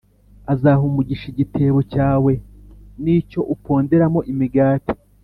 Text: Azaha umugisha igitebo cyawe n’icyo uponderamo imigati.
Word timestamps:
Azaha 0.53 0.81
umugisha 0.89 1.25
igitebo 1.33 1.79
cyawe 1.93 2.31
n’icyo 3.03 3.41
uponderamo 3.53 4.19
imigati. 4.31 4.93